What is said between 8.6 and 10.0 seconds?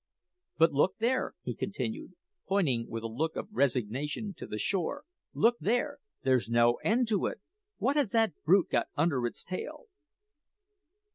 got under its tail?"